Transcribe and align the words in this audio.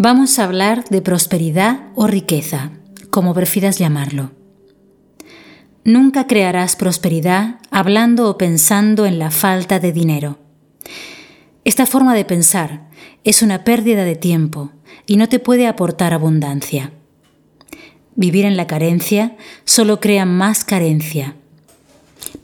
Vamos 0.00 0.38
a 0.38 0.44
hablar 0.44 0.84
de 0.90 1.02
prosperidad 1.02 1.88
o 1.96 2.06
riqueza, 2.06 2.70
como 3.10 3.34
prefieras 3.34 3.78
llamarlo. 3.78 4.30
Nunca 5.82 6.28
crearás 6.28 6.76
prosperidad 6.76 7.56
hablando 7.72 8.30
o 8.30 8.38
pensando 8.38 9.06
en 9.06 9.18
la 9.18 9.32
falta 9.32 9.80
de 9.80 9.90
dinero. 9.90 10.38
Esta 11.64 11.84
forma 11.84 12.14
de 12.14 12.24
pensar 12.24 12.88
es 13.24 13.42
una 13.42 13.64
pérdida 13.64 14.04
de 14.04 14.14
tiempo 14.14 14.70
y 15.04 15.16
no 15.16 15.28
te 15.28 15.40
puede 15.40 15.66
aportar 15.66 16.14
abundancia. 16.14 16.92
Vivir 18.14 18.44
en 18.44 18.56
la 18.56 18.68
carencia 18.68 19.36
solo 19.64 19.98
crea 19.98 20.24
más 20.24 20.62
carencia. 20.62 21.34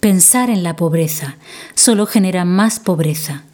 Pensar 0.00 0.50
en 0.50 0.64
la 0.64 0.74
pobreza 0.74 1.36
solo 1.76 2.06
genera 2.06 2.44
más 2.44 2.80
pobreza 2.80 3.44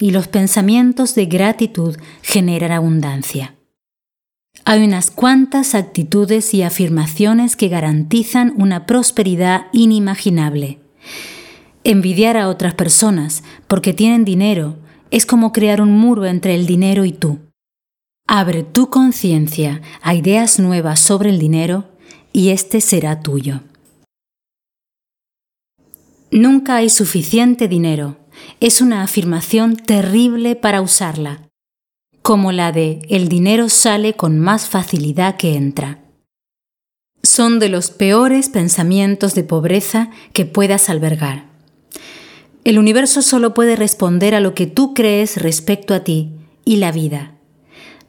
y 0.00 0.10
los 0.10 0.28
pensamientos 0.28 1.14
de 1.14 1.26
gratitud 1.26 1.96
generan 2.22 2.72
abundancia. 2.72 3.54
Hay 4.64 4.84
unas 4.84 5.10
cuantas 5.10 5.74
actitudes 5.74 6.52
y 6.54 6.62
afirmaciones 6.62 7.56
que 7.56 7.68
garantizan 7.68 8.52
una 8.56 8.86
prosperidad 8.86 9.66
inimaginable. 9.72 10.78
Envidiar 11.84 12.36
a 12.36 12.48
otras 12.48 12.74
personas 12.74 13.42
porque 13.66 13.94
tienen 13.94 14.24
dinero 14.24 14.76
es 15.10 15.24
como 15.24 15.52
crear 15.52 15.80
un 15.80 15.92
muro 15.92 16.26
entre 16.26 16.54
el 16.54 16.66
dinero 16.66 17.04
y 17.04 17.12
tú. 17.12 17.38
Abre 18.26 18.62
tu 18.62 18.90
conciencia 18.90 19.80
a 20.02 20.14
ideas 20.14 20.58
nuevas 20.58 21.00
sobre 21.00 21.30
el 21.30 21.38
dinero 21.38 21.86
y 22.32 22.50
este 22.50 22.82
será 22.82 23.20
tuyo. 23.20 23.62
Nunca 26.30 26.76
hay 26.76 26.90
suficiente 26.90 27.68
dinero. 27.68 28.18
Es 28.60 28.80
una 28.80 29.02
afirmación 29.02 29.76
terrible 29.76 30.56
para 30.56 30.80
usarla 30.80 31.48
como 32.28 32.52
la 32.52 32.72
de 32.72 33.00
el 33.08 33.30
dinero 33.30 33.70
sale 33.70 34.12
con 34.12 34.38
más 34.38 34.68
facilidad 34.68 35.38
que 35.38 35.54
entra. 35.54 36.00
Son 37.22 37.58
de 37.58 37.70
los 37.70 37.90
peores 37.90 38.50
pensamientos 38.50 39.34
de 39.34 39.44
pobreza 39.44 40.10
que 40.34 40.44
puedas 40.44 40.90
albergar. 40.90 41.46
El 42.64 42.78
universo 42.78 43.22
solo 43.22 43.54
puede 43.54 43.76
responder 43.76 44.34
a 44.34 44.40
lo 44.40 44.54
que 44.54 44.66
tú 44.66 44.92
crees 44.92 45.40
respecto 45.40 45.94
a 45.94 46.04
ti 46.04 46.32
y 46.66 46.76
la 46.76 46.92
vida. 46.92 47.38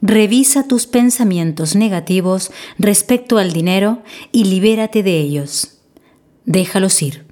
Revisa 0.02 0.68
tus 0.68 0.86
pensamientos 0.86 1.74
negativos 1.74 2.50
respecto 2.78 3.38
al 3.38 3.54
dinero 3.54 4.02
y 4.32 4.44
libérate 4.44 5.02
de 5.02 5.18
ellos. 5.18 5.78
Déjalos 6.44 7.00
ir. 7.00 7.29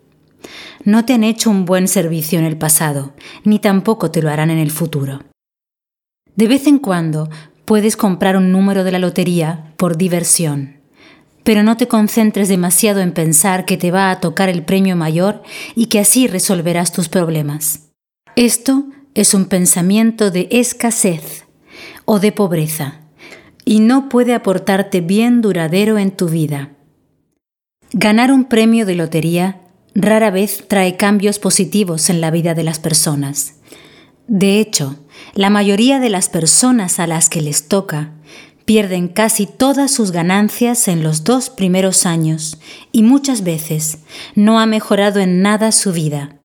No 0.84 1.04
te 1.04 1.14
han 1.14 1.24
hecho 1.24 1.50
un 1.50 1.64
buen 1.64 1.88
servicio 1.88 2.38
en 2.38 2.44
el 2.44 2.56
pasado, 2.56 3.12
ni 3.44 3.58
tampoco 3.58 4.10
te 4.10 4.22
lo 4.22 4.30
harán 4.30 4.50
en 4.50 4.58
el 4.58 4.70
futuro. 4.70 5.20
De 6.36 6.46
vez 6.46 6.66
en 6.66 6.78
cuando 6.78 7.28
puedes 7.64 7.96
comprar 7.96 8.36
un 8.36 8.52
número 8.52 8.84
de 8.84 8.92
la 8.92 8.98
lotería 8.98 9.74
por 9.76 9.96
diversión, 9.96 10.78
pero 11.44 11.62
no 11.62 11.76
te 11.76 11.88
concentres 11.88 12.48
demasiado 12.48 13.00
en 13.00 13.12
pensar 13.12 13.64
que 13.64 13.76
te 13.76 13.90
va 13.90 14.10
a 14.10 14.20
tocar 14.20 14.48
el 14.48 14.64
premio 14.64 14.96
mayor 14.96 15.42
y 15.74 15.86
que 15.86 15.98
así 15.98 16.26
resolverás 16.26 16.92
tus 16.92 17.08
problemas. 17.08 17.90
Esto 18.36 18.84
es 19.14 19.34
un 19.34 19.46
pensamiento 19.46 20.30
de 20.30 20.48
escasez 20.50 21.44
o 22.04 22.20
de 22.20 22.32
pobreza 22.32 23.00
y 23.64 23.80
no 23.80 24.08
puede 24.08 24.34
aportarte 24.34 25.00
bien 25.00 25.40
duradero 25.40 25.98
en 25.98 26.10
tu 26.10 26.28
vida. 26.28 26.70
Ganar 27.92 28.30
un 28.30 28.44
premio 28.44 28.86
de 28.86 28.94
lotería 28.94 29.60
rara 30.00 30.30
vez 30.30 30.64
trae 30.68 30.96
cambios 30.96 31.38
positivos 31.38 32.08
en 32.08 32.20
la 32.20 32.30
vida 32.30 32.54
de 32.54 32.62
las 32.62 32.78
personas. 32.78 33.54
De 34.28 34.60
hecho, 34.60 34.96
la 35.34 35.50
mayoría 35.50 35.98
de 35.98 36.08
las 36.08 36.28
personas 36.28 37.00
a 37.00 37.06
las 37.06 37.28
que 37.28 37.42
les 37.42 37.66
toca 37.66 38.12
pierden 38.64 39.08
casi 39.08 39.46
todas 39.46 39.90
sus 39.90 40.12
ganancias 40.12 40.88
en 40.88 41.02
los 41.02 41.24
dos 41.24 41.50
primeros 41.50 42.06
años 42.06 42.58
y 42.92 43.02
muchas 43.02 43.42
veces 43.42 43.98
no 44.34 44.60
ha 44.60 44.66
mejorado 44.66 45.20
en 45.20 45.42
nada 45.42 45.72
su 45.72 45.92
vida. 45.92 46.42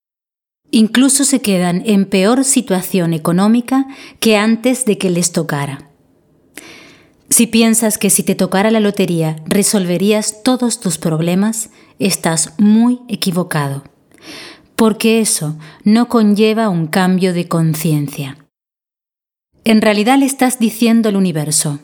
Incluso 0.72 1.24
se 1.24 1.42
quedan 1.42 1.84
en 1.86 2.06
peor 2.06 2.46
situación 2.46 3.14
económica 3.14 3.88
que 4.20 4.38
antes 4.38 4.86
de 4.86 4.98
que 4.98 5.10
les 5.10 5.32
tocara. 5.32 5.93
Si 7.34 7.48
piensas 7.48 7.98
que 7.98 8.12
si 8.12 8.22
te 8.22 8.36
tocara 8.36 8.70
la 8.70 8.80
lotería 8.80 9.38
resolverías 9.48 10.44
todos 10.44 10.80
tus 10.80 11.00
problemas, 11.00 11.72
estás 11.98 12.54
muy 12.60 13.00
equivocado 13.08 13.82
porque 14.76 15.20
eso 15.20 15.58
no 15.84 16.10
conlleva 16.10 16.70
un 16.70 16.86
cambio 16.86 17.34
de 17.34 17.48
conciencia. 17.48 18.38
En 19.64 19.82
realidad 19.82 20.20
le 20.20 20.28
estás 20.28 20.60
diciendo 20.60 21.10
al 21.10 21.16
universo, 21.16 21.80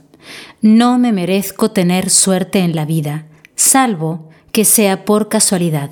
no 0.62 1.00
me 1.00 1.12
merezco 1.14 1.72
tener 1.72 2.12
suerte 2.12 2.60
en 2.60 2.76
la 2.76 2.86
vida, 2.86 3.26
salvo 3.56 4.30
que 4.52 4.66
sea 4.66 5.04
por 5.04 5.30
casualidad. 5.30 5.90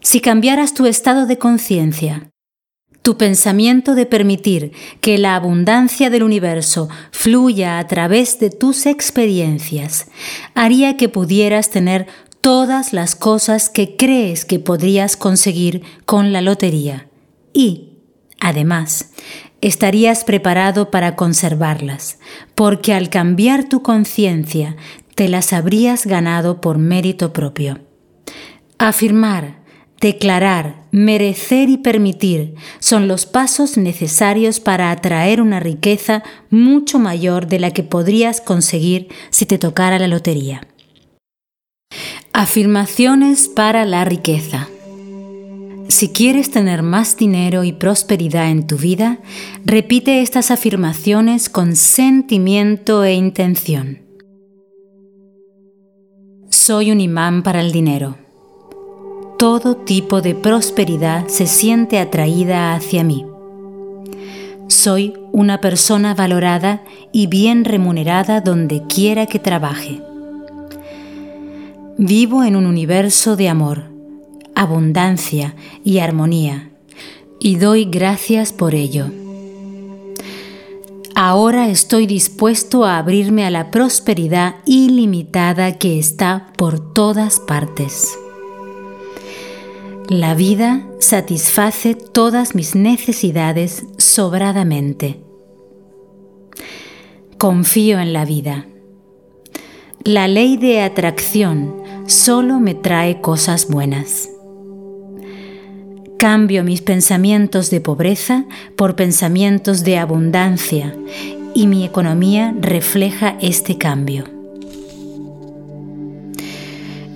Si 0.00 0.20
cambiaras 0.20 0.74
tu 0.74 0.86
estado 0.86 1.24
de 1.26 1.38
conciencia, 1.38 2.32
tu 3.02 3.16
pensamiento 3.16 3.94
de 3.94 4.06
permitir 4.06 4.72
que 5.00 5.18
la 5.18 5.34
abundancia 5.34 6.10
del 6.10 6.22
universo 6.22 6.88
fluya 7.12 7.78
a 7.78 7.86
través 7.86 8.38
de 8.38 8.50
tus 8.50 8.86
experiencias, 8.86 10.08
haría 10.54 10.96
que 10.96 11.08
pudieras 11.08 11.70
tener 11.70 12.06
todas 12.40 12.92
las 12.92 13.16
cosas 13.16 13.68
que 13.68 13.96
crees 13.96 14.44
que 14.44 14.58
podrías 14.58 15.16
conseguir 15.16 15.82
con 16.04 16.32
la 16.32 16.40
lotería 16.40 17.08
y, 17.52 17.98
además, 18.38 19.10
estarías 19.60 20.24
preparado 20.24 20.90
para 20.90 21.16
conservarlas, 21.16 22.18
porque 22.54 22.94
al 22.94 23.10
cambiar 23.10 23.68
tu 23.68 23.82
conciencia 23.82 24.76
te 25.14 25.28
las 25.28 25.52
habrías 25.52 26.06
ganado 26.06 26.60
por 26.60 26.78
mérito 26.78 27.32
propio. 27.32 27.78
Afirmar, 28.78 29.59
declarar, 30.00 30.86
merecer 30.90 31.68
y 31.68 31.76
permitir 31.76 32.54
son 32.78 33.06
los 33.06 33.26
pasos 33.26 33.76
necesarios 33.76 34.58
para 34.58 34.90
atraer 34.90 35.42
una 35.42 35.60
riqueza 35.60 36.22
mucho 36.48 36.98
mayor 36.98 37.46
de 37.46 37.60
la 37.60 37.70
que 37.70 37.82
podrías 37.82 38.40
conseguir 38.40 39.08
si 39.30 39.46
te 39.46 39.58
tocara 39.58 39.98
la 39.98 40.08
lotería. 40.08 40.66
Afirmaciones 42.32 43.48
para 43.48 43.84
la 43.84 44.04
riqueza. 44.04 44.68
Si 45.88 46.10
quieres 46.10 46.50
tener 46.50 46.82
más 46.82 47.16
dinero 47.16 47.64
y 47.64 47.72
prosperidad 47.72 48.48
en 48.48 48.66
tu 48.66 48.76
vida, 48.76 49.18
repite 49.64 50.22
estas 50.22 50.52
afirmaciones 50.52 51.50
con 51.50 51.74
sentimiento 51.74 53.04
e 53.04 53.14
intención. 53.14 53.98
Soy 56.48 56.92
un 56.92 57.00
imán 57.00 57.42
para 57.42 57.60
el 57.60 57.72
dinero. 57.72 58.16
Todo 59.40 59.74
tipo 59.74 60.20
de 60.20 60.34
prosperidad 60.34 61.28
se 61.28 61.46
siente 61.46 61.98
atraída 61.98 62.74
hacia 62.74 63.02
mí. 63.04 63.24
Soy 64.68 65.14
una 65.32 65.62
persona 65.62 66.12
valorada 66.12 66.84
y 67.10 67.26
bien 67.26 67.64
remunerada 67.64 68.42
donde 68.42 68.82
quiera 68.86 69.24
que 69.24 69.38
trabaje. 69.38 70.02
Vivo 71.96 72.44
en 72.44 72.54
un 72.54 72.66
universo 72.66 73.34
de 73.34 73.48
amor, 73.48 73.84
abundancia 74.54 75.54
y 75.84 76.00
armonía, 76.00 76.68
y 77.40 77.56
doy 77.56 77.86
gracias 77.86 78.52
por 78.52 78.74
ello. 78.74 79.06
Ahora 81.14 81.70
estoy 81.70 82.06
dispuesto 82.06 82.84
a 82.84 82.98
abrirme 82.98 83.46
a 83.46 83.50
la 83.50 83.70
prosperidad 83.70 84.56
ilimitada 84.66 85.78
que 85.78 85.98
está 85.98 86.52
por 86.58 86.92
todas 86.92 87.40
partes. 87.40 88.18
La 90.10 90.34
vida 90.34 90.84
satisface 90.98 91.94
todas 91.94 92.56
mis 92.56 92.74
necesidades 92.74 93.84
sobradamente. 93.96 95.20
Confío 97.38 98.00
en 98.00 98.12
la 98.12 98.24
vida. 98.24 98.66
La 100.02 100.26
ley 100.26 100.56
de 100.56 100.80
atracción 100.80 101.76
solo 102.06 102.58
me 102.58 102.74
trae 102.74 103.20
cosas 103.20 103.68
buenas. 103.68 104.28
Cambio 106.18 106.64
mis 106.64 106.82
pensamientos 106.82 107.70
de 107.70 107.80
pobreza 107.80 108.46
por 108.74 108.96
pensamientos 108.96 109.84
de 109.84 109.96
abundancia 109.96 110.92
y 111.54 111.68
mi 111.68 111.84
economía 111.84 112.52
refleja 112.60 113.36
este 113.40 113.78
cambio. 113.78 114.24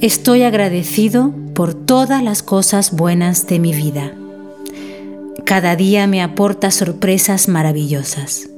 Estoy 0.00 0.44
agradecido 0.44 1.34
por 1.54 1.74
todas 1.74 2.22
las 2.22 2.42
cosas 2.42 2.92
buenas 2.92 3.46
de 3.46 3.58
mi 3.58 3.72
vida. 3.72 4.12
Cada 5.44 5.76
día 5.76 6.06
me 6.06 6.22
aporta 6.22 6.70
sorpresas 6.70 7.48
maravillosas. 7.48 8.48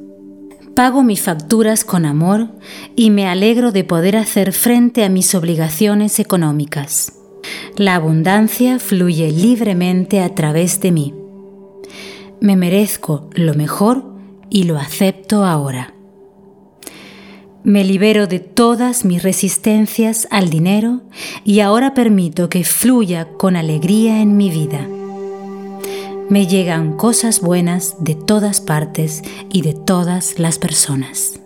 Pago 0.75 1.03
mis 1.03 1.23
facturas 1.23 1.85
con 1.85 2.05
amor 2.05 2.49
y 2.95 3.11
me 3.11 3.27
alegro 3.27 3.73
de 3.73 3.85
poder 3.85 4.17
hacer 4.17 4.53
frente 4.53 5.05
a 5.05 5.09
mis 5.09 5.35
obligaciones 5.35 6.19
económicas. 6.21 7.13
La 7.77 7.95
abundancia 7.95 8.79
fluye 8.79 9.31
libremente 9.31 10.21
a 10.21 10.35
través 10.35 10.81
de 10.81 10.93
mí. 10.93 11.15
Me 12.41 12.57
merezco 12.57 13.31
lo 13.33 13.55
mejor 13.55 14.05
y 14.51 14.65
lo 14.65 14.79
acepto 14.79 15.45
ahora. 15.45 15.96
Me 17.67 17.83
libero 17.83 18.29
de 18.29 18.39
todas 18.39 19.05
mis 19.05 19.25
resistencias 19.25 20.29
al 20.31 20.51
dinero 20.51 21.01
y 21.45 21.59
ahora 21.59 21.95
permito 21.95 22.49
que 22.49 22.63
fluya 22.63 23.27
con 23.39 23.57
alegría 23.57 24.23
en 24.23 24.37
mi 24.37 24.51
vida. 24.51 24.87
Me 26.31 26.47
llegan 26.47 26.97
cosas 26.97 27.41
buenas 27.41 27.97
de 27.99 28.15
todas 28.15 28.61
partes 28.61 29.25
y 29.51 29.63
de 29.63 29.73
todas 29.73 30.39
las 30.39 30.61
personas. 30.61 31.41